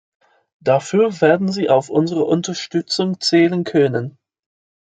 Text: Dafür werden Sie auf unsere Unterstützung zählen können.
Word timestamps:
Dafür 0.61 1.21
werden 1.21 1.51
Sie 1.51 1.69
auf 1.69 1.91
unsere 1.91 2.23
Unterstützung 2.25 3.19
zählen 3.19 3.63
können. 3.63 4.17